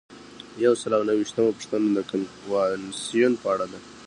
یو 0.63 0.73
سل 0.81 0.91
او 0.97 1.03
نهه 1.07 1.15
ویشتمه 1.19 1.51
پوښتنه 1.57 1.87
د 1.93 1.99
کنوانسیون 2.09 3.33
په 3.41 3.47
اړه 3.53 3.65
ده. 3.71 3.79